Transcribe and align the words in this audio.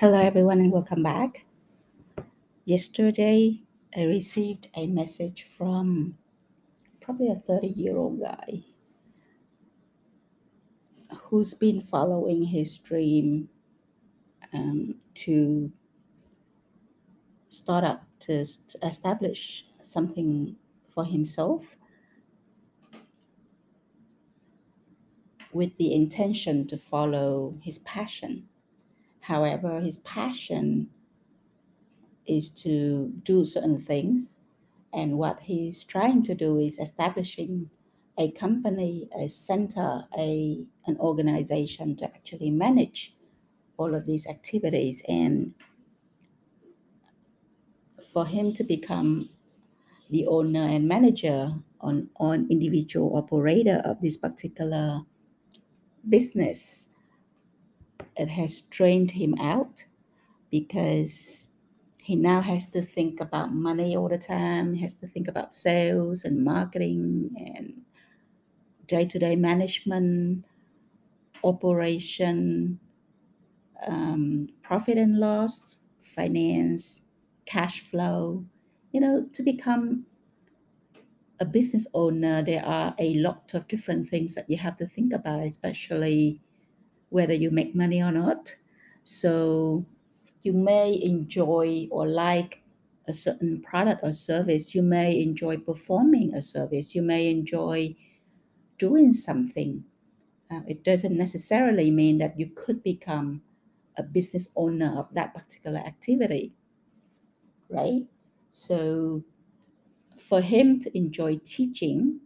Hello, 0.00 0.20
everyone, 0.20 0.60
and 0.60 0.70
welcome 0.70 1.02
back. 1.02 1.44
Yesterday, 2.64 3.64
I 3.96 4.04
received 4.04 4.68
a 4.76 4.86
message 4.86 5.42
from 5.42 6.16
probably 7.00 7.32
a 7.32 7.34
30 7.34 7.66
year 7.66 7.96
old 7.96 8.20
guy 8.20 8.62
who's 11.22 11.52
been 11.52 11.80
following 11.80 12.44
his 12.44 12.76
dream 12.78 13.48
um, 14.52 14.94
to 15.14 15.72
start 17.48 17.82
up, 17.82 18.04
to, 18.20 18.44
to 18.44 18.86
establish 18.86 19.66
something 19.80 20.54
for 20.94 21.04
himself 21.04 21.64
with 25.52 25.76
the 25.76 25.92
intention 25.92 26.68
to 26.68 26.76
follow 26.76 27.58
his 27.60 27.80
passion. 27.80 28.48
However, 29.28 29.78
his 29.78 29.98
passion 29.98 30.88
is 32.24 32.48
to 32.64 33.12
do 33.24 33.44
certain 33.44 33.78
things, 33.78 34.40
and 34.94 35.18
what 35.18 35.40
he's 35.40 35.84
trying 35.84 36.22
to 36.22 36.34
do 36.34 36.56
is 36.56 36.78
establishing 36.78 37.68
a 38.16 38.30
company, 38.30 39.06
a 39.14 39.28
center, 39.28 40.06
a 40.16 40.64
an 40.86 40.96
organization 40.96 41.94
to 41.96 42.06
actually 42.06 42.50
manage 42.50 43.18
all 43.76 43.94
of 43.94 44.06
these 44.06 44.26
activities. 44.26 45.02
And 45.06 45.52
for 48.10 48.24
him 48.24 48.54
to 48.54 48.64
become 48.64 49.28
the 50.08 50.26
owner 50.26 50.62
and 50.62 50.88
manager 50.88 51.52
on, 51.82 52.08
on 52.16 52.46
individual 52.48 53.14
operator 53.14 53.82
of 53.84 54.00
this 54.00 54.16
particular 54.16 55.02
business 56.08 56.88
it 58.18 58.30
has 58.30 58.62
drained 58.62 59.12
him 59.12 59.34
out 59.40 59.86
because 60.50 61.48
he 61.98 62.16
now 62.16 62.40
has 62.40 62.66
to 62.68 62.82
think 62.82 63.20
about 63.20 63.52
money 63.54 63.96
all 63.96 64.08
the 64.08 64.18
time. 64.18 64.74
He 64.74 64.82
has 64.82 64.94
to 64.94 65.08
think 65.08 65.28
about 65.28 65.54
sales 65.54 66.24
and 66.24 66.44
marketing 66.44 67.30
and 67.38 67.82
day-to-day 68.86 69.36
management 69.36 70.44
operation 71.44 72.80
um, 73.86 74.46
profit 74.62 74.98
and 74.98 75.18
loss 75.18 75.76
finance 76.02 77.02
cash 77.46 77.80
flow. 77.80 78.44
You 78.92 79.00
know 79.00 79.26
to 79.32 79.42
become 79.42 80.06
a 81.40 81.44
business 81.44 81.86
owner 81.94 82.42
there 82.42 82.64
are 82.64 82.94
a 82.98 83.14
lot 83.14 83.54
of 83.54 83.68
different 83.68 84.08
things 84.08 84.34
that 84.34 84.48
you 84.50 84.56
have 84.56 84.76
to 84.76 84.86
think 84.86 85.12
about 85.12 85.40
especially 85.40 86.40
whether 87.10 87.34
you 87.34 87.50
make 87.50 87.74
money 87.74 88.02
or 88.02 88.12
not. 88.12 88.56
So 89.04 89.86
you 90.42 90.52
may 90.52 91.00
enjoy 91.02 91.88
or 91.90 92.06
like 92.06 92.62
a 93.06 93.12
certain 93.12 93.62
product 93.62 94.02
or 94.04 94.12
service. 94.12 94.74
You 94.74 94.82
may 94.82 95.20
enjoy 95.22 95.58
performing 95.58 96.34
a 96.34 96.42
service. 96.42 96.94
You 96.94 97.02
may 97.02 97.30
enjoy 97.30 97.96
doing 98.78 99.12
something. 99.12 99.84
Uh, 100.50 100.62
it 100.68 100.84
doesn't 100.84 101.16
necessarily 101.16 101.90
mean 101.90 102.18
that 102.18 102.38
you 102.38 102.48
could 102.48 102.82
become 102.82 103.42
a 103.96 104.02
business 104.04 104.50
owner 104.56 104.98
of 104.98 105.14
that 105.14 105.34
particular 105.34 105.78
activity 105.80 106.54
right? 107.68 108.06
So 108.50 109.24
for 110.16 110.40
him 110.40 110.80
to 110.80 110.96
enjoy 110.98 111.38
teaching 111.44 112.20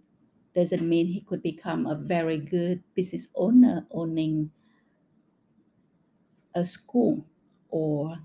doesn't 0.55 0.89
mean 0.89 1.09
he 1.09 1.21
could 1.21 1.43
become 1.43 1.87
a 1.87 1.95
very 1.97 2.39
good 2.39 2.83
business 2.95 3.29
owner 3.37 3.87
owning 3.93 4.53
a 6.55 6.65
school 6.65 7.25
or 7.69 8.19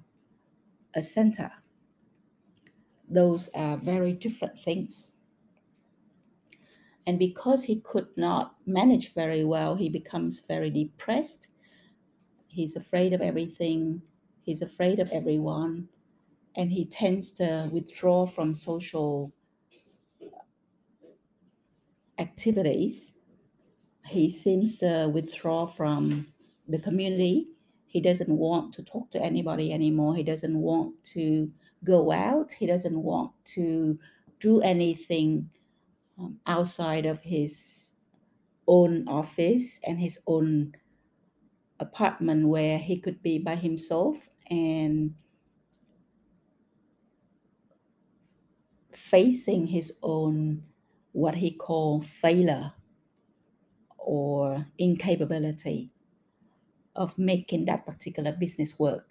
a 0.93 1.01
center. 1.01 1.51
Those 3.09 3.49
are 3.55 3.77
very 3.77 4.13
different 4.13 4.59
things. 4.59 5.13
And 7.05 7.17
because 7.17 7.63
he 7.63 7.79
could 7.79 8.07
not 8.17 8.55
manage 8.65 9.13
very 9.13 9.45
well, 9.45 9.75
he 9.75 9.87
becomes 9.87 10.41
very 10.41 10.69
depressed. 10.69 11.47
He's 12.47 12.75
afraid 12.75 13.13
of 13.13 13.21
everything, 13.21 14.01
he's 14.41 14.61
afraid 14.61 14.99
of 14.99 15.09
everyone, 15.11 15.87
and 16.55 16.71
he 16.71 16.85
tends 16.85 17.31
to 17.33 17.69
withdraw 17.71 18.25
from 18.25 18.53
social 18.53 19.31
activities. 22.17 23.13
He 24.05 24.29
seems 24.29 24.77
to 24.77 25.09
withdraw 25.13 25.67
from 25.67 26.27
the 26.67 26.79
community. 26.79 27.47
He 27.97 28.01
doesn't 28.01 28.29
want 28.29 28.75
to 28.75 28.83
talk 28.83 29.09
to 29.09 29.23
anybody 29.23 29.73
anymore. 29.73 30.15
He 30.15 30.21
doesn't 30.21 30.55
want 30.55 31.03
to 31.15 31.51
go 31.83 32.11
out. 32.11 32.51
He 32.51 32.67
doesn't 32.67 33.01
want 33.01 33.31
to 33.55 33.97
do 34.39 34.61
anything 34.61 35.49
um, 36.19 36.39
outside 36.45 37.07
of 37.07 37.23
his 37.23 37.95
own 38.67 39.07
office 39.07 39.79
and 39.83 39.97
his 39.97 40.19
own 40.27 40.75
apartment 41.79 42.47
where 42.47 42.77
he 42.77 42.99
could 42.99 43.23
be 43.23 43.39
by 43.39 43.55
himself 43.55 44.29
and 44.51 45.15
facing 48.91 49.65
his 49.65 49.91
own 50.03 50.61
what 51.13 51.33
he 51.33 51.49
called 51.49 52.05
failure 52.05 52.71
or 53.97 54.67
incapability 54.77 55.89
of 56.97 57.17
making 57.17 57.65
that 57.65 57.85
particular 57.85 58.31
business 58.33 58.77
work. 58.77 59.07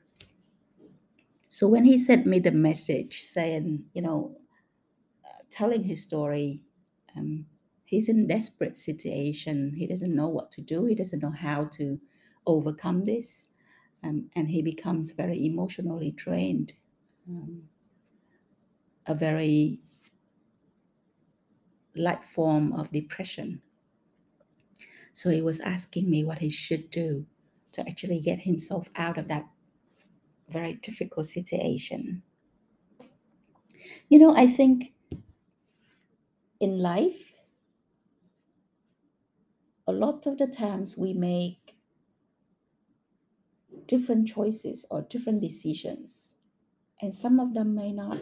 So 1.48 1.68
when 1.68 1.84
he 1.84 1.96
sent 1.96 2.26
me 2.26 2.40
the 2.40 2.50
message 2.50 3.22
saying, 3.22 3.84
you 3.94 4.02
know, 4.02 4.36
uh, 5.24 5.42
telling 5.50 5.84
his 5.84 6.02
story, 6.02 6.60
um, 7.16 7.46
he's 7.84 8.08
in 8.08 8.26
desperate 8.26 8.76
situation. 8.76 9.72
He 9.74 9.86
doesn't 9.86 10.14
know 10.14 10.28
what 10.28 10.50
to 10.52 10.60
do. 10.60 10.84
He 10.84 10.94
doesn't 10.94 11.22
know 11.22 11.30
how 11.30 11.64
to 11.64 11.98
overcome 12.46 13.04
this, 13.04 13.48
um, 14.02 14.28
and 14.36 14.50
he 14.50 14.60
becomes 14.60 15.12
very 15.12 15.46
emotionally 15.46 16.10
drained. 16.10 16.74
Um, 17.28 17.62
a 19.06 19.14
very 19.14 19.80
light 21.94 22.24
form 22.24 22.72
of 22.72 22.90
depression. 22.90 23.62
So 25.12 25.30
he 25.30 25.40
was 25.40 25.60
asking 25.60 26.10
me 26.10 26.24
what 26.24 26.38
he 26.38 26.50
should 26.50 26.90
do 26.90 27.26
to 27.76 27.88
actually 27.88 28.20
get 28.20 28.40
himself 28.40 28.90
out 28.96 29.18
of 29.18 29.28
that 29.28 29.48
very 30.48 30.74
difficult 30.74 31.26
situation. 31.26 32.22
You 34.08 34.18
know, 34.18 34.34
I 34.36 34.46
think 34.46 34.94
in 36.60 36.78
life, 36.78 37.34
a 39.86 39.92
lot 39.92 40.26
of 40.26 40.38
the 40.38 40.46
times 40.46 40.96
we 40.96 41.12
make 41.12 41.76
different 43.86 44.28
choices 44.28 44.84
or 44.90 45.02
different 45.02 45.40
decisions, 45.40 46.34
and 47.00 47.14
some 47.14 47.40
of 47.40 47.54
them 47.54 47.74
may 47.74 47.92
not 47.92 48.20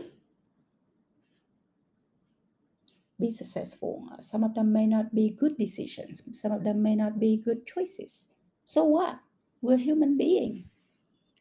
be 3.18 3.30
successful. 3.30 4.08
Some 4.20 4.44
of 4.44 4.54
them 4.54 4.72
may 4.72 4.86
not 4.86 5.14
be 5.14 5.30
good 5.30 5.56
decisions. 5.56 6.22
Some 6.38 6.52
of 6.52 6.64
them 6.64 6.82
may 6.82 6.96
not 6.96 7.18
be 7.18 7.36
good 7.36 7.66
choices. 7.66 8.28
So 8.64 8.84
what? 8.84 9.20
We're 9.64 9.78
human 9.78 10.18
being, 10.18 10.68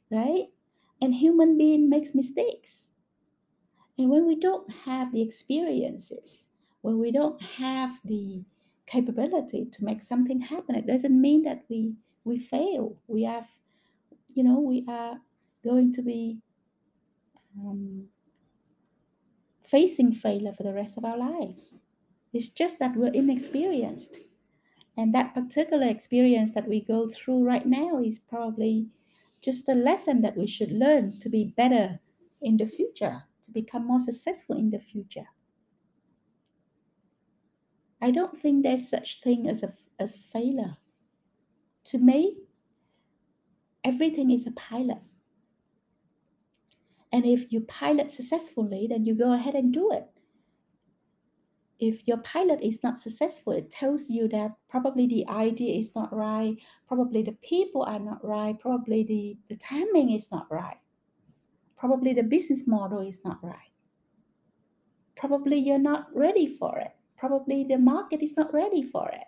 right? 0.10 0.46
And 1.02 1.14
human 1.14 1.58
being 1.58 1.90
makes 1.90 2.16
mistakes. 2.16 2.88
And 3.98 4.10
when 4.10 4.26
we 4.26 4.36
don't 4.36 4.72
have 4.86 5.12
the 5.12 5.22
experiences, 5.22 6.48
when 6.82 7.00
we 7.00 7.12
don't 7.12 7.42
have 7.42 8.00
the 8.06 8.46
capability 8.86 9.66
to 9.66 9.84
make 9.84 10.02
something 10.02 10.40
happen, 10.40 10.76
it 10.76 10.88
doesn't 10.88 11.20
mean 11.20 11.44
that 11.44 11.66
we 11.70 11.96
we 12.24 12.38
fail. 12.38 12.96
We 13.08 13.24
have, 13.24 13.50
you 14.34 14.44
know, 14.44 14.62
we 14.62 14.86
are 14.88 15.20
going 15.62 15.92
to 15.94 16.02
be 16.02 16.40
um, 17.60 18.08
facing 19.64 20.14
failure 20.14 20.54
for 20.54 20.64
the 20.64 20.74
rest 20.74 20.98
of 20.98 21.04
our 21.04 21.18
lives. 21.18 21.74
It's 22.32 22.48
just 22.48 22.80
that 22.80 22.96
we're 22.96 23.12
inexperienced. 23.14 24.20
And 24.96 25.14
that 25.14 25.34
particular 25.34 25.88
experience 25.88 26.52
that 26.52 26.68
we 26.68 26.80
go 26.80 27.08
through 27.08 27.44
right 27.44 27.66
now 27.66 28.00
is 28.00 28.20
probably 28.20 28.90
just 29.42 29.68
a 29.68 29.74
lesson 29.74 30.22
that 30.22 30.38
we 30.38 30.48
should 30.48 30.72
learn 30.72 31.20
to 31.20 31.30
be 31.30 31.54
better 31.58 32.00
in 32.42 32.58
the 32.58 32.66
future, 32.66 33.24
to 33.44 33.52
become 33.52 33.88
more 33.88 34.00
successful 34.00 34.56
in 34.56 34.70
the 34.70 34.80
future. 34.80 35.28
I 38.02 38.12
don't 38.12 38.38
think 38.38 38.64
there's 38.64 38.90
such 38.90 39.22
thing 39.22 39.48
as 39.48 39.64
a 39.64 39.74
as 40.00 40.18
failure. 40.18 40.78
To 41.86 41.98
me, 41.98 42.38
everything 43.84 44.32
is 44.32 44.46
a 44.46 44.52
pilot. 44.52 45.02
And 47.12 47.26
if 47.26 47.52
you 47.52 47.62
pilot 47.62 48.10
successfully, 48.10 48.88
then 48.90 49.06
you 49.06 49.16
go 49.16 49.34
ahead 49.34 49.56
and 49.56 49.72
do 49.72 49.92
it. 49.92 50.13
If 51.80 52.08
your 52.08 52.18
pilot 52.18 52.60
is 52.62 52.84
not 52.84 52.98
successful, 52.98 53.54
it 53.54 53.72
tells 53.72 54.10
you 54.10 54.28
that 54.30 54.52
probably 54.70 55.08
the 55.08 55.28
idea 55.28 55.78
is 55.78 55.96
not 55.96 56.14
right, 56.14 56.56
probably 56.88 57.24
the 57.24 57.38
people 57.42 57.84
are 57.84 58.00
not 58.00 58.24
right, 58.24 58.60
probably 58.60 59.04
the, 59.04 59.38
the 59.50 59.56
timing 59.56 60.12
is 60.12 60.32
not 60.32 60.48
right, 60.52 60.78
probably 61.78 62.14
the 62.14 62.24
business 62.24 62.68
model 62.68 63.00
is 63.00 63.26
not 63.26 63.44
right. 63.44 63.72
Probably 65.16 65.58
you're 65.58 65.80
not 65.80 66.08
ready 66.14 66.48
for 66.48 66.80
it. 66.80 66.92
Probably 67.18 67.64
the 67.64 67.78
market 67.78 68.22
is 68.22 68.36
not 68.36 68.54
ready 68.54 68.84
for 68.84 69.10
it. 69.10 69.24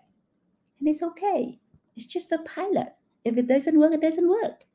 And 0.79 0.89
it's 0.89 1.01
okay. 1.01 1.59
It's 1.95 2.05
just 2.05 2.31
a 2.31 2.39
pilot. 2.39 2.89
If 3.23 3.37
it 3.37 3.47
doesn't 3.47 3.79
work, 3.79 3.93
it 3.93 4.01
doesn't 4.01 4.27
work. 4.27 4.65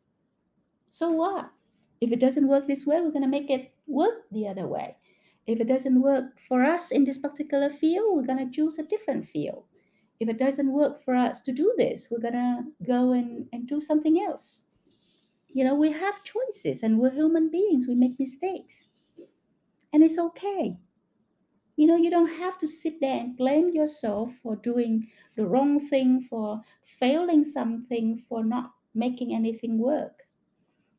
So 0.89 1.11
what? 1.11 1.51
If 2.01 2.13
it 2.13 2.21
doesn't 2.21 2.49
work 2.49 2.67
this 2.67 2.87
way, 2.87 3.01
we're 3.01 3.11
going 3.11 3.23
to 3.23 3.29
make 3.29 3.51
it 3.51 3.73
work 3.87 4.25
the 4.33 4.49
other 4.49 4.67
way. 4.67 4.97
If 5.51 5.61
it 5.61 5.67
doesn't 5.67 6.01
work 6.01 6.39
for 6.39 6.63
us 6.63 6.93
in 6.93 7.03
this 7.03 7.19
particular 7.19 7.71
field, 7.71 8.15
we're 8.15 8.23
going 8.23 8.47
to 8.49 8.55
choose 8.55 8.79
a 8.79 8.85
different 8.85 9.27
field. 9.27 9.65
If 10.21 10.29
it 10.29 10.39
doesn't 10.39 10.73
work 10.73 11.03
for 11.05 11.13
us 11.13 11.41
to 11.41 11.51
do 11.51 11.75
this, 11.77 12.07
we're 12.09 12.21
going 12.21 12.35
to 12.35 12.63
go 12.87 13.15
and, 13.15 13.49
and 13.53 13.67
do 13.67 13.81
something 13.81 14.23
else. 14.23 14.67
You 15.49 15.65
know, 15.65 15.75
we 15.75 15.91
have 15.91 16.23
choices 16.23 16.85
and 16.85 17.01
we're 17.01 17.11
human 17.11 17.51
beings. 17.51 17.89
We 17.89 17.97
make 17.97 18.17
mistakes. 18.21 18.91
And 19.93 20.05
it's 20.05 20.21
okay. 20.21 20.79
You 21.75 21.89
know, 21.89 21.97
you 21.97 22.11
don't 22.11 22.31
have 22.31 22.57
to 22.59 22.69
sit 22.69 23.01
there 23.01 23.19
and 23.19 23.37
blame 23.37 23.71
yourself 23.71 24.33
for 24.35 24.55
doing 24.55 25.09
the 25.35 25.47
wrong 25.47 25.81
thing, 25.81 26.21
for 26.21 26.61
failing 26.85 27.43
something, 27.43 28.19
for 28.19 28.45
not 28.45 28.71
making 28.95 29.35
anything 29.35 29.79
work. 29.79 30.23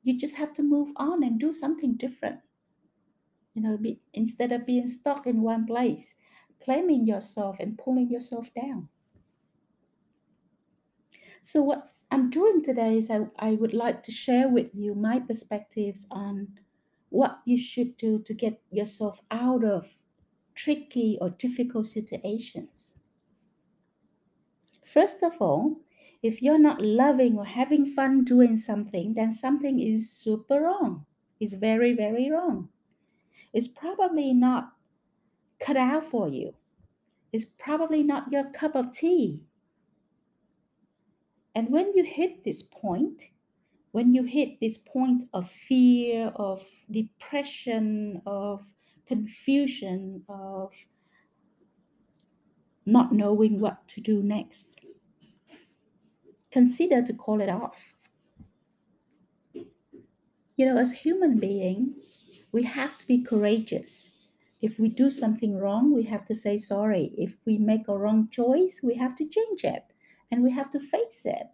You 0.03 0.19
just 0.19 0.35
have 0.35 0.51
to 0.55 0.61
move 0.61 0.89
on 0.97 1.23
and 1.23 1.39
do 1.39 1.53
something 1.53 1.95
different. 1.95 2.41
You 3.53 3.61
know, 3.61 3.77
be, 3.77 3.99
instead 4.13 4.51
of 4.51 4.65
being 4.65 4.87
stuck 4.87 5.27
in 5.27 5.41
one 5.41 5.65
place, 5.65 6.15
blaming 6.65 7.05
yourself 7.07 7.59
and 7.59 7.77
pulling 7.77 8.09
yourself 8.09 8.53
down. 8.53 8.89
So, 11.41 11.61
what 11.61 11.93
I'm 12.09 12.29
doing 12.29 12.63
today 12.63 12.97
is 12.97 13.09
I, 13.09 13.27
I 13.37 13.51
would 13.53 13.73
like 13.73 14.03
to 14.03 14.11
share 14.11 14.49
with 14.49 14.73
you 14.73 14.95
my 14.95 15.19
perspectives 15.19 16.07
on 16.11 16.59
what 17.09 17.41
you 17.45 17.57
should 17.57 17.97
do 17.97 18.19
to 18.23 18.33
get 18.33 18.61
yourself 18.71 19.21
out 19.31 19.63
of 19.63 19.97
tricky 20.55 21.17
or 21.21 21.29
difficult 21.29 21.87
situations. 21.87 23.03
First 24.85 25.23
of 25.23 25.41
all, 25.41 25.81
if 26.21 26.41
you're 26.41 26.59
not 26.59 26.81
loving 26.81 27.35
or 27.35 27.45
having 27.45 27.85
fun 27.85 28.23
doing 28.23 28.55
something, 28.55 29.15
then 29.15 29.31
something 29.31 29.79
is 29.79 30.11
super 30.11 30.61
wrong. 30.61 31.07
It's 31.39 31.55
very, 31.55 31.93
very 31.93 32.29
wrong. 32.29 32.69
It's 33.53 33.67
probably 33.67 34.33
not 34.33 34.73
cut 35.59 35.77
out 35.77 36.03
for 36.03 36.27
you. 36.27 36.53
It's 37.33 37.45
probably 37.45 38.03
not 38.03 38.31
your 38.31 38.45
cup 38.51 38.75
of 38.75 38.91
tea. 38.91 39.41
And 41.55 41.69
when 41.69 41.93
you 41.95 42.03
hit 42.03 42.43
this 42.43 42.63
point, 42.63 43.23
when 43.91 44.13
you 44.13 44.23
hit 44.23 44.59
this 44.59 44.77
point 44.77 45.25
of 45.33 45.49
fear, 45.49 46.31
of 46.35 46.65
depression, 46.89 48.21
of 48.25 48.63
confusion, 49.05 50.23
of 50.29 50.73
not 52.85 53.13
knowing 53.13 53.59
what 53.59 53.85
to 53.89 54.01
do 54.01 54.23
next, 54.23 54.79
consider 56.51 57.01
to 57.01 57.13
call 57.13 57.41
it 57.41 57.49
off. 57.49 57.93
You 59.53 60.65
know, 60.65 60.77
as 60.77 60.91
human 60.91 61.37
being, 61.37 61.95
we 62.51 62.63
have 62.63 62.97
to 62.99 63.07
be 63.07 63.21
courageous. 63.23 64.09
If 64.61 64.79
we 64.79 64.89
do 64.89 65.09
something 65.09 65.57
wrong, 65.57 65.93
we 65.93 66.03
have 66.03 66.25
to 66.25 66.35
say 66.35 66.57
sorry. 66.57 67.13
If 67.17 67.37
we 67.45 67.57
make 67.57 67.87
a 67.87 67.97
wrong 67.97 68.29
choice, 68.29 68.81
we 68.83 68.95
have 68.95 69.15
to 69.15 69.27
change 69.27 69.63
it 69.63 69.83
and 70.31 70.43
we 70.43 70.51
have 70.51 70.69
to 70.71 70.79
face 70.79 71.25
it. 71.25 71.47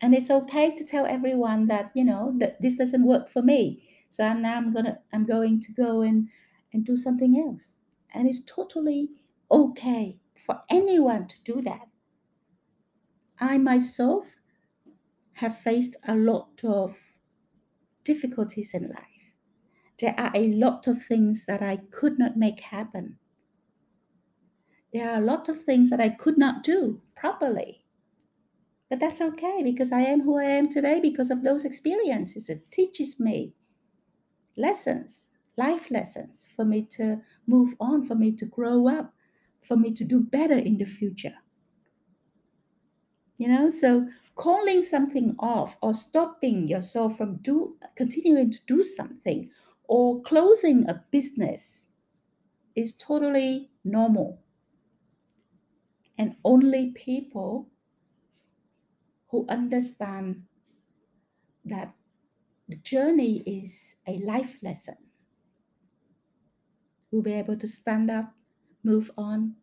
And 0.00 0.14
it's 0.14 0.30
okay 0.30 0.74
to 0.74 0.84
tell 0.84 1.06
everyone 1.06 1.66
that, 1.68 1.90
you 1.94 2.04
know, 2.04 2.34
that 2.38 2.60
this 2.60 2.76
doesn't 2.76 3.04
work 3.06 3.28
for 3.28 3.42
me. 3.42 3.82
So 4.10 4.24
I'm 4.24 4.42
now 4.42 4.56
I'm 4.56 4.72
gonna 4.72 5.00
I'm 5.12 5.24
going 5.26 5.60
to 5.60 5.72
go 5.72 6.02
and 6.02 6.28
and 6.72 6.84
do 6.84 6.96
something 6.96 7.38
else. 7.38 7.78
And 8.12 8.28
it's 8.28 8.42
totally 8.44 9.10
okay 9.50 10.20
for 10.36 10.62
anyone 10.70 11.28
to 11.28 11.36
do 11.44 11.60
that. 11.62 11.88
I 13.40 13.56
myself 13.56 14.36
have 15.34 15.58
faced 15.58 15.96
a 16.08 16.16
lot 16.16 16.64
of 16.64 17.14
difficulties 18.04 18.72
in 18.74 18.88
life. 18.88 19.15
There 19.98 20.14
are 20.18 20.30
a 20.34 20.52
lot 20.52 20.86
of 20.86 21.02
things 21.02 21.46
that 21.46 21.62
I 21.62 21.76
could 21.76 22.18
not 22.18 22.36
make 22.36 22.60
happen. 22.60 23.18
There 24.92 25.10
are 25.10 25.18
a 25.18 25.24
lot 25.24 25.48
of 25.48 25.62
things 25.62 25.90
that 25.90 26.00
I 26.00 26.10
could 26.10 26.38
not 26.38 26.62
do 26.62 27.00
properly. 27.14 27.84
But 28.88 29.00
that's 29.00 29.20
okay 29.20 29.62
because 29.64 29.90
I 29.92 30.00
am 30.00 30.20
who 30.20 30.38
I 30.38 30.44
am 30.44 30.68
today 30.68 31.00
because 31.00 31.30
of 31.30 31.42
those 31.42 31.64
experiences. 31.64 32.48
It 32.48 32.70
teaches 32.70 33.18
me 33.18 33.54
lessons, 34.56 35.30
life 35.56 35.90
lessons 35.90 36.48
for 36.54 36.64
me 36.64 36.82
to 36.90 37.20
move 37.46 37.74
on, 37.80 38.04
for 38.04 38.14
me 38.14 38.32
to 38.32 38.46
grow 38.46 38.88
up, 38.88 39.12
for 39.60 39.76
me 39.76 39.92
to 39.92 40.04
do 40.04 40.20
better 40.20 40.54
in 40.56 40.76
the 40.76 40.84
future. 40.84 41.34
You 43.38 43.48
know, 43.48 43.68
so 43.68 44.08
calling 44.34 44.82
something 44.82 45.34
off 45.38 45.76
or 45.82 45.92
stopping 45.92 46.68
yourself 46.68 47.16
from 47.16 47.36
do 47.38 47.76
continuing 47.96 48.50
to 48.50 48.58
do 48.66 48.82
something 48.82 49.50
or 49.88 50.22
closing 50.22 50.88
a 50.88 51.04
business 51.10 51.90
is 52.76 52.94
totally 52.96 53.70
normal. 53.84 54.42
And 56.18 56.36
only 56.44 56.90
people 56.90 57.70
who 59.28 59.46
understand 59.48 60.46
that 61.64 61.94
the 62.68 62.76
journey 62.76 63.40
is 63.46 63.96
a 64.06 64.18
life 64.18 64.62
lesson 64.62 64.96
will 67.10 67.22
be 67.22 67.32
able 67.32 67.56
to 67.56 67.66
stand 67.68 68.10
up, 68.10 68.32
move 68.84 69.10
on, 69.18 69.56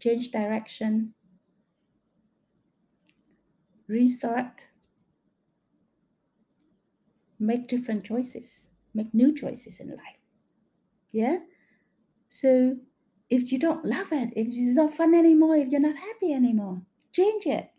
change 0.00 0.32
direction, 0.32 1.14
restart, 3.88 4.69
make 7.40 7.68
different 7.68 8.04
choices, 8.04 8.68
make 8.94 9.12
new 9.14 9.34
choices 9.34 9.80
in 9.80 9.88
life. 9.88 10.20
Yeah? 11.12 11.38
So 12.28 12.76
if 13.30 13.50
you 13.50 13.58
don't 13.58 13.84
love 13.84 14.12
it, 14.12 14.30
if 14.36 14.48
it's 14.48 14.76
not 14.76 14.94
fun 14.94 15.14
anymore, 15.14 15.56
if 15.56 15.68
you're 15.68 15.80
not 15.80 15.96
happy 15.96 16.32
anymore, 16.32 16.82
change 17.12 17.46
it. 17.46 17.70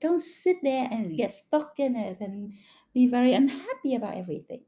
Don't 0.00 0.20
sit 0.20 0.58
there 0.62 0.88
and 0.90 1.16
get 1.16 1.32
stuck 1.32 1.78
in 1.78 1.96
it 1.96 2.18
and 2.20 2.52
be 2.94 3.06
very 3.06 3.32
unhappy 3.34 3.94
about 3.94 4.16
everything. 4.16 4.62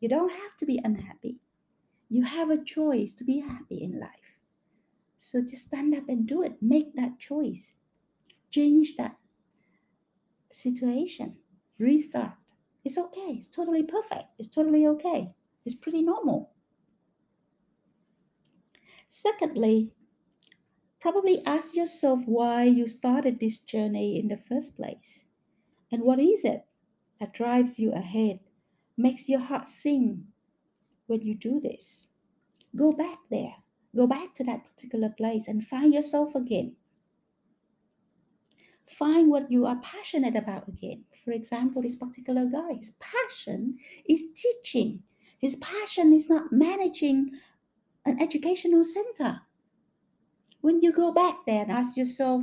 You 0.00 0.08
don't 0.08 0.32
have 0.32 0.56
to 0.58 0.66
be 0.66 0.80
unhappy. 0.84 1.38
You 2.08 2.24
have 2.24 2.50
a 2.50 2.62
choice 2.62 3.14
to 3.14 3.24
be 3.24 3.40
happy 3.40 3.82
in 3.82 3.98
life. 3.98 4.36
So 5.16 5.40
just 5.40 5.66
stand 5.66 5.94
up 5.94 6.08
and 6.08 6.26
do 6.26 6.42
it. 6.42 6.54
Make 6.60 6.94
that 6.96 7.20
choice. 7.20 7.74
Change 8.50 8.96
that 8.96 9.16
situation. 10.50 11.36
Restart. 11.78 12.41
It's 12.84 12.98
okay. 12.98 13.36
It's 13.38 13.48
totally 13.48 13.82
perfect. 13.82 14.24
It's 14.38 14.48
totally 14.48 14.86
okay. 14.86 15.32
It's 15.64 15.74
pretty 15.74 16.02
normal. 16.02 16.50
Secondly, 19.08 19.92
probably 21.00 21.44
ask 21.44 21.76
yourself 21.76 22.22
why 22.26 22.64
you 22.64 22.86
started 22.86 23.38
this 23.38 23.58
journey 23.58 24.18
in 24.18 24.28
the 24.28 24.36
first 24.36 24.76
place. 24.76 25.26
And 25.92 26.02
what 26.02 26.18
is 26.18 26.44
it 26.44 26.64
that 27.20 27.34
drives 27.34 27.78
you 27.78 27.92
ahead, 27.92 28.40
makes 28.96 29.28
your 29.28 29.40
heart 29.40 29.68
sing 29.68 30.28
when 31.06 31.20
you 31.22 31.34
do 31.34 31.60
this? 31.60 32.08
Go 32.74 32.92
back 32.92 33.18
there. 33.30 33.56
Go 33.94 34.06
back 34.06 34.34
to 34.36 34.44
that 34.44 34.64
particular 34.64 35.10
place 35.10 35.46
and 35.46 35.62
find 35.62 35.92
yourself 35.92 36.34
again. 36.34 36.76
Find 38.86 39.30
what 39.30 39.50
you 39.50 39.66
are 39.66 39.80
passionate 39.82 40.36
about 40.36 40.68
again. 40.68 41.04
For 41.24 41.32
example, 41.32 41.82
this 41.82 41.96
particular 41.96 42.46
guy, 42.46 42.74
his 42.74 42.96
passion 43.00 43.78
is 44.08 44.24
teaching. 44.34 45.02
His 45.38 45.56
passion 45.56 46.12
is 46.12 46.28
not 46.28 46.52
managing 46.52 47.30
an 48.04 48.20
educational 48.20 48.84
center 48.84 49.40
when 50.62 50.80
you 50.80 50.92
go 50.92 51.12
back 51.12 51.44
there 51.46 51.62
and 51.62 51.70
ask 51.70 51.96
yourself, 51.96 52.42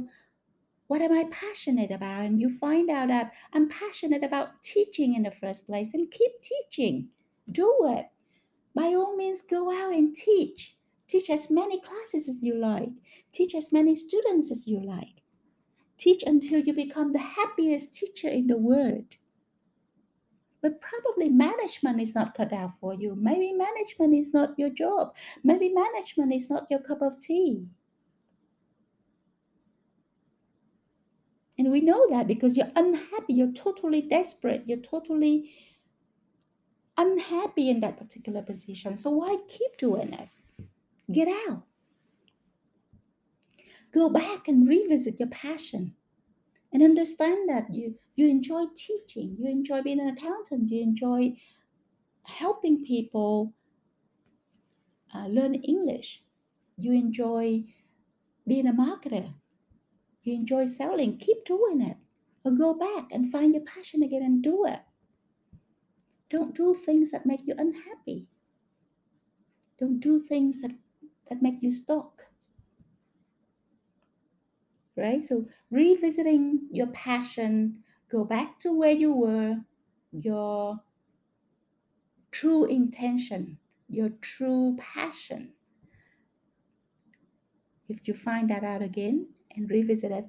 what 0.88 1.02
am 1.02 1.12
I 1.12 1.26
passionate 1.32 1.92
about? 1.92 2.26
And 2.26 2.40
you 2.40 2.50
find 2.50 2.90
out 2.90 3.08
that 3.08 3.32
I'm 3.54 3.70
passionate 3.70 4.24
about 4.24 4.62
teaching 4.62 5.16
in 5.16 5.24
the 5.24 5.32
first 5.32 5.66
place, 5.66 5.94
and 5.94 6.12
keep 6.12 6.32
teaching. 6.42 7.10
Do 7.52 7.74
it. 7.98 8.06
By 8.76 8.94
all 8.96 9.16
means, 9.16 9.42
go 9.42 9.72
out 9.72 9.94
and 9.94 10.16
teach. 10.16 10.76
Teach 11.08 11.30
as 11.30 11.50
many 11.50 11.82
classes 11.82 12.30
as 12.30 12.44
you 12.44 12.56
like. 12.56 12.90
Teach 13.32 13.56
as 13.56 13.72
many 13.72 13.96
students 13.96 14.52
as 14.52 14.68
you 14.68 14.80
like. 14.86 15.24
Teach 16.00 16.24
until 16.26 16.62
you 16.62 16.74
become 16.74 17.14
the 17.14 17.20
happiest 17.20 17.94
teacher 17.94 18.30
in 18.30 18.48
the 18.48 18.58
world. 18.58 19.18
but 20.62 20.82
probably 20.82 21.30
management 21.30 22.02
is 22.02 22.16
not 22.16 22.34
cut 22.36 22.52
out 22.54 22.72
for 22.80 22.94
you. 22.94 23.16
Maybe 23.16 23.54
management 23.54 24.14
is 24.14 24.34
not 24.34 24.58
your 24.58 24.70
job. 24.70 25.16
Maybe 25.44 25.70
management 25.70 26.34
is 26.34 26.50
not 26.50 26.68
your 26.70 26.80
cup 26.82 27.02
of 27.02 27.20
tea. 27.20 27.68
And 31.58 31.72
we 31.72 31.82
know 31.82 32.08
that 32.10 32.28
because 32.28 32.56
you're 32.58 32.72
unhappy, 32.76 33.34
you're 33.34 33.52
totally 33.54 34.02
desperate, 34.02 34.64
you're 34.66 34.78
totally 34.80 35.52
unhappy 36.98 37.70
in 37.70 37.80
that 37.82 37.98
particular 37.98 38.42
position. 38.42 38.98
So 38.98 39.12
why 39.12 39.38
keep 39.48 39.78
doing 39.78 40.14
it? 40.14 40.30
Get 41.12 41.30
out. 41.50 41.64
Go 43.92 44.10
back 44.10 44.48
and 44.48 44.68
revisit 44.68 45.20
your 45.20 45.30
passion 45.30 45.96
and 46.72 46.84
understand 46.84 47.50
that 47.50 47.74
you 47.74 47.96
you 48.16 48.28
enjoy 48.28 48.66
teaching, 48.76 49.38
you 49.40 49.50
enjoy 49.50 49.82
being 49.82 50.00
an 50.00 50.10
accountant, 50.10 50.70
you 50.70 50.82
enjoy 50.84 51.34
helping 52.24 52.84
people 52.84 53.54
uh, 55.16 55.28
learn 55.28 55.56
English, 55.56 56.24
you 56.78 56.92
enjoy 56.92 57.64
being 58.46 58.68
a 58.68 58.74
marketer, 58.74 59.34
you 60.24 60.34
enjoy 60.34 60.66
selling, 60.66 61.18
keep 61.18 61.46
doing 61.46 61.82
it. 61.82 61.98
Or 62.46 62.52
go 62.52 62.74
back 62.74 63.12
and 63.12 63.32
find 63.32 63.54
your 63.54 63.64
passion 63.64 64.02
again 64.02 64.24
and 64.24 64.42
do 64.42 64.66
it. 64.66 64.80
Don't 66.30 66.56
do 66.56 66.74
things 66.74 67.12
that 67.12 67.26
make 67.26 67.42
you 67.46 67.54
unhappy. 67.58 68.28
Don't 69.78 70.00
do 70.00 70.20
things 70.20 70.62
that, 70.62 70.72
that 71.30 71.42
make 71.42 71.62
you 71.62 71.72
stuck. 71.72 72.29
Right? 74.98 75.22
So, 75.22 75.46
revisiting 75.72 76.68
your 76.72 76.88
passion, 76.88 77.84
go 78.10 78.26
back 78.26 78.60
to 78.62 78.78
where 78.78 78.92
you 78.92 79.14
were, 79.14 79.56
mm. 79.56 79.64
your 80.12 80.80
true 82.32 82.66
intention, 82.66 83.58
your 83.88 84.10
true 84.22 84.78
passion. 84.78 85.54
If 87.88 88.08
you 88.08 88.14
find 88.14 88.50
that 88.50 88.64
out 88.64 88.82
again 88.82 89.28
and 89.56 89.70
revisit 89.70 90.12
it, 90.12 90.26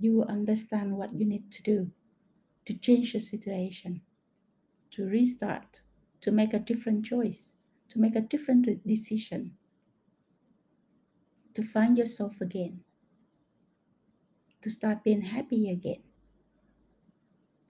you 0.00 0.12
will 0.12 0.24
understand 0.24 0.96
what 0.96 1.12
you 1.12 1.24
need 1.24 1.50
to 1.52 1.62
do 1.62 1.90
to 2.64 2.74
change 2.74 3.12
the 3.12 3.20
situation, 3.20 4.00
to 4.90 5.06
restart, 5.06 5.80
to 6.20 6.30
make 6.30 6.52
a 6.52 6.58
different 6.58 7.04
choice, 7.04 7.54
to 7.88 7.98
make 7.98 8.14
a 8.14 8.20
different 8.20 8.86
decision, 8.86 9.52
to 11.58 11.64
find 11.64 11.98
yourself 11.98 12.40
again, 12.40 12.78
to 14.62 14.70
start 14.70 15.02
being 15.02 15.22
happy 15.22 15.68
again. 15.68 16.04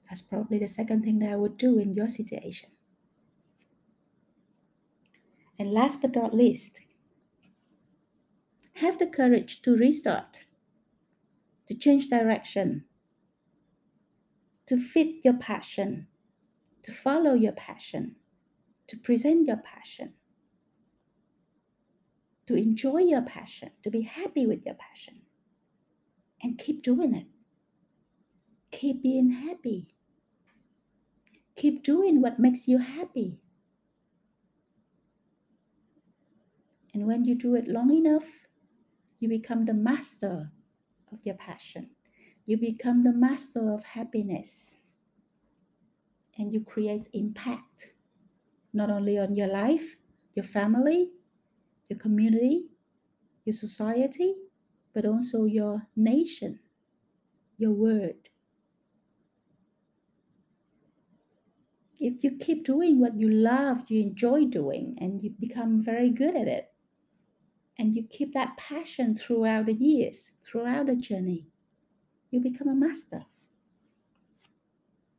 That's 0.06 0.20
probably 0.20 0.58
the 0.58 0.68
second 0.68 1.04
thing 1.04 1.20
that 1.20 1.32
I 1.32 1.36
would 1.36 1.56
do 1.56 1.78
in 1.78 1.94
your 1.94 2.08
situation. 2.08 2.68
And 5.58 5.72
last 5.72 6.02
but 6.02 6.14
not 6.14 6.34
least, 6.34 6.82
have 8.74 8.98
the 8.98 9.06
courage 9.06 9.62
to 9.62 9.74
restart, 9.74 10.44
to 11.66 11.74
change 11.74 12.08
direction, 12.08 12.84
to 14.66 14.76
fit 14.76 15.24
your 15.24 15.38
passion, 15.38 16.08
to 16.82 16.92
follow 16.92 17.32
your 17.32 17.52
passion, 17.52 18.16
to 18.86 18.98
present 18.98 19.46
your 19.46 19.56
passion, 19.56 20.12
to 22.48 22.54
enjoy 22.54 22.98
your 22.98 23.20
passion, 23.20 23.70
to 23.82 23.90
be 23.90 24.00
happy 24.00 24.46
with 24.46 24.64
your 24.64 24.74
passion, 24.74 25.20
and 26.42 26.58
keep 26.58 26.82
doing 26.82 27.14
it. 27.14 27.26
Keep 28.70 29.02
being 29.02 29.30
happy. 29.30 29.86
Keep 31.56 31.82
doing 31.82 32.22
what 32.22 32.38
makes 32.38 32.66
you 32.66 32.78
happy. 32.78 33.38
And 36.94 37.06
when 37.06 37.26
you 37.26 37.34
do 37.34 37.54
it 37.54 37.68
long 37.68 37.92
enough, 37.92 38.26
you 39.20 39.28
become 39.28 39.66
the 39.66 39.74
master 39.74 40.50
of 41.12 41.18
your 41.24 41.34
passion. 41.34 41.90
You 42.46 42.56
become 42.56 43.04
the 43.04 43.12
master 43.12 43.74
of 43.74 43.84
happiness. 43.84 44.78
And 46.38 46.50
you 46.50 46.64
create 46.64 47.08
impact 47.12 47.92
not 48.72 48.90
only 48.90 49.18
on 49.18 49.36
your 49.36 49.48
life, 49.48 49.98
your 50.34 50.44
family, 50.44 51.10
your 51.88 51.98
community, 51.98 52.66
your 53.44 53.52
society, 53.52 54.34
but 54.94 55.06
also 55.06 55.44
your 55.44 55.86
nation, 55.96 56.60
your 57.56 57.72
world. 57.72 58.28
If 62.00 62.22
you 62.22 62.36
keep 62.38 62.64
doing 62.64 63.00
what 63.00 63.18
you 63.18 63.28
love, 63.28 63.90
you 63.90 64.00
enjoy 64.02 64.44
doing, 64.44 64.96
and 65.00 65.20
you 65.20 65.30
become 65.30 65.82
very 65.82 66.10
good 66.10 66.36
at 66.36 66.46
it, 66.46 66.72
and 67.78 67.94
you 67.94 68.04
keep 68.04 68.32
that 68.34 68.56
passion 68.56 69.14
throughout 69.14 69.66
the 69.66 69.72
years, 69.72 70.36
throughout 70.44 70.86
the 70.86 70.96
journey, 70.96 71.48
you 72.30 72.40
become 72.40 72.68
a 72.68 72.74
master. 72.74 73.26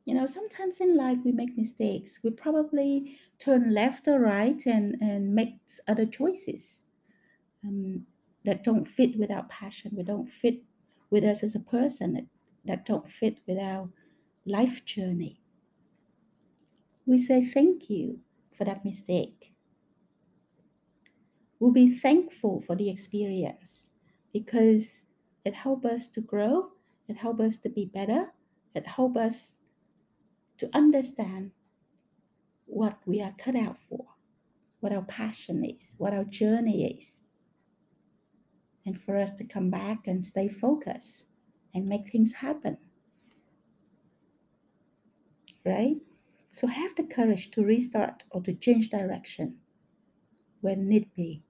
You 0.10 0.16
know, 0.16 0.26
sometimes 0.26 0.82
in 0.82 0.98
life 0.98 1.20
we 1.24 1.32
make 1.32 1.56
mistakes. 1.56 2.20
We 2.24 2.32
probably 2.32 3.20
turn 3.38 3.72
left 3.72 4.08
or 4.08 4.20
right 4.20 4.60
and, 4.66 4.96
and 5.02 5.36
make 5.36 5.60
other 5.88 6.08
choices 6.08 6.86
um, 7.64 8.08
that 8.44 8.64
don't 8.64 8.86
fit 8.86 9.20
with 9.20 9.30
our 9.30 9.44
passion, 9.44 9.92
we 9.96 10.02
don't 10.02 10.28
fit 10.28 10.64
with 11.12 11.24
us 11.24 11.44
as 11.44 11.54
a 11.54 11.60
person, 11.60 12.14
that, 12.14 12.26
that 12.66 12.86
don't 12.86 13.08
fit 13.08 13.38
with 13.46 13.60
our 13.60 13.88
life 14.48 14.84
journey. 14.84 15.42
We 17.06 17.20
say 17.20 17.44
thank 17.44 17.88
you 17.88 18.20
for 18.52 18.64
that 18.64 18.84
mistake 18.84 19.54
we'll 21.60 21.72
be 21.72 21.90
thankful 21.90 22.62
for 22.62 22.76
the 22.76 22.90
experience 22.90 23.90
because 24.34 25.06
it 25.46 25.54
helped 25.54 25.86
us 25.86 26.08
to 26.08 26.22
grow, 26.22 26.70
it 27.08 27.18
helped 27.18 27.42
us 27.42 27.58
to 27.58 27.70
be 27.70 27.86
better, 27.86 28.28
it 28.76 28.88
helped 28.88 29.18
us 29.18 29.58
to 30.60 30.70
understand 30.74 31.52
what 32.66 33.00
we 33.06 33.22
are 33.22 33.34
cut 33.38 33.56
out 33.56 33.78
for, 33.80 34.06
what 34.80 34.94
our 34.94 35.02
passion 35.02 35.66
is, 35.66 35.96
what 35.98 36.14
our 36.14 36.24
journey 36.24 36.86
is. 36.86 37.22
And 38.86 39.00
for 39.00 39.18
us 39.18 39.34
to 39.34 39.44
come 39.44 39.70
back 39.70 40.08
and 40.08 40.24
stay 40.24 40.48
focused 40.48 41.28
and 41.74 41.88
make 41.88 42.10
things 42.10 42.34
happen. 42.34 42.78
Right? 45.66 45.98
So 46.52 46.68
have 46.68 46.96
the 46.96 47.04
courage 47.04 47.52
to 47.52 47.64
restart 47.64 48.24
or 48.32 48.42
to 48.42 48.54
change 48.54 48.90
direction 48.90 49.58
when 50.62 50.88
need 50.88 51.14
be. 51.16 51.44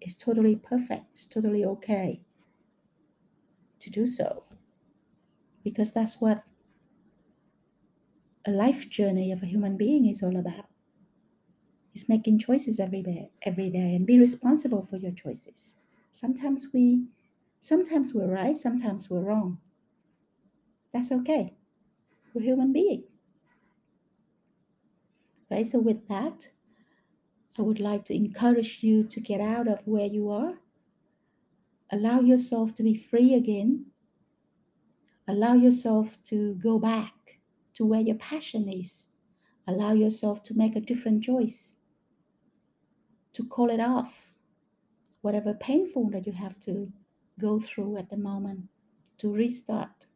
It's 0.00 0.14
totally 0.14 0.56
perfect. 0.56 1.06
It's 1.12 1.26
totally 1.26 1.64
okay 1.64 2.22
to 3.80 3.90
do 3.90 4.06
so. 4.06 4.44
Because 5.62 5.92
that's 5.92 6.20
what 6.20 6.42
a 8.46 8.50
life 8.50 8.88
journey 8.88 9.32
of 9.32 9.42
a 9.42 9.46
human 9.46 9.76
being 9.76 10.06
is 10.06 10.22
all 10.22 10.36
about. 10.36 10.66
It's 11.94 12.08
making 12.08 12.38
choices 12.38 12.78
every 12.78 13.02
day, 13.02 13.30
every 13.42 13.70
day 13.70 13.94
and 13.94 14.06
be 14.06 14.20
responsible 14.20 14.82
for 14.82 14.96
your 14.96 15.12
choices. 15.12 15.74
Sometimes 16.10 16.68
we 16.72 17.06
sometimes 17.60 18.14
we're 18.14 18.32
right, 18.32 18.56
sometimes 18.56 19.10
we're 19.10 19.22
wrong. 19.22 19.58
That's 20.92 21.10
okay. 21.10 21.54
We're 22.32 22.42
human 22.42 22.72
beings. 22.72 23.04
Right? 25.50 25.66
So 25.66 25.80
with 25.80 26.06
that, 26.08 26.50
I 27.58 27.62
would 27.62 27.80
like 27.80 28.04
to 28.06 28.14
encourage 28.14 28.82
you 28.82 29.04
to 29.04 29.20
get 29.20 29.40
out 29.40 29.68
of 29.68 29.80
where 29.86 30.06
you 30.06 30.30
are. 30.30 30.54
Allow 31.90 32.20
yourself 32.20 32.74
to 32.74 32.82
be 32.82 32.94
free 32.94 33.34
again. 33.34 33.86
Allow 35.26 35.54
yourself 35.54 36.18
to 36.24 36.54
go 36.54 36.78
back 36.78 37.15
to 37.76 37.86
where 37.86 38.00
your 38.00 38.16
passion 38.16 38.68
is. 38.68 39.06
Allow 39.66 39.92
yourself 39.92 40.42
to 40.44 40.54
make 40.54 40.76
a 40.76 40.80
different 40.80 41.22
choice, 41.22 41.74
to 43.32 43.44
call 43.44 43.70
it 43.70 43.80
off, 43.80 44.32
whatever 45.20 45.54
painful 45.54 46.10
that 46.10 46.26
you 46.26 46.32
have 46.32 46.58
to 46.60 46.92
go 47.38 47.60
through 47.60 47.96
at 47.96 48.10
the 48.10 48.16
moment, 48.16 48.64
to 49.18 49.32
restart, 49.32 50.06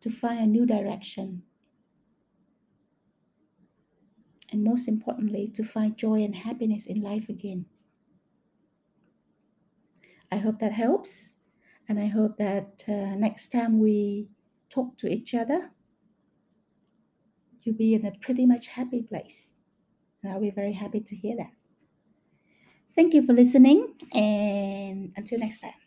to 0.00 0.10
find 0.10 0.40
a 0.40 0.46
new 0.46 0.66
direction, 0.66 1.42
and 4.52 4.62
most 4.62 4.88
importantly, 4.88 5.48
to 5.48 5.64
find 5.64 5.96
joy 5.96 6.22
and 6.22 6.34
happiness 6.34 6.86
in 6.86 7.00
life 7.00 7.28
again. 7.28 7.66
I 10.30 10.36
hope 10.36 10.58
that 10.58 10.72
helps, 10.72 11.32
and 11.88 11.98
I 11.98 12.06
hope 12.06 12.36
that 12.38 12.84
uh, 12.88 13.14
next 13.14 13.52
time 13.52 13.78
we 13.78 14.28
talk 14.68 14.96
to 14.98 15.08
each 15.08 15.34
other, 15.34 15.70
you'll 17.66 17.76
be 17.76 17.94
in 17.94 18.06
a 18.06 18.12
pretty 18.12 18.46
much 18.46 18.68
happy 18.68 19.02
place. 19.02 19.54
And 20.22 20.32
I'll 20.32 20.40
be 20.40 20.50
very 20.50 20.72
happy 20.72 21.00
to 21.00 21.16
hear 21.16 21.36
that. 21.38 21.52
Thank 22.94 23.12
you 23.14 23.22
for 23.24 23.32
listening, 23.32 23.94
and 24.14 25.12
until 25.16 25.38
next 25.38 25.60
time. 25.60 25.85